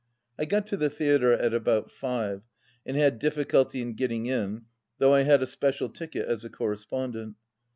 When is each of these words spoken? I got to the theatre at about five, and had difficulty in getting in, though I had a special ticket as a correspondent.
I 0.39 0.45
got 0.45 0.65
to 0.65 0.77
the 0.77 0.89
theatre 0.89 1.31
at 1.31 1.53
about 1.53 1.91
five, 1.91 2.41
and 2.87 2.97
had 2.97 3.19
difficulty 3.19 3.83
in 3.83 3.93
getting 3.93 4.25
in, 4.25 4.63
though 4.97 5.13
I 5.13 5.21
had 5.21 5.43
a 5.43 5.45
special 5.45 5.89
ticket 5.89 6.27
as 6.27 6.43
a 6.43 6.49
correspondent. 6.49 7.35